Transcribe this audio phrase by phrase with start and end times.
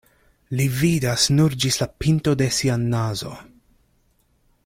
[0.59, 3.37] Li vidas nur ĝis la pinto de sia nazo.